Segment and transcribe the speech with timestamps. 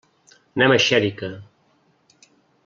[0.59, 1.29] Anem a Xèrica.